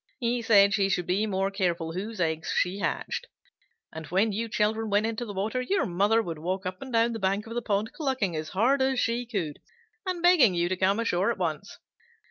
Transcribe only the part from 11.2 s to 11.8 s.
at once.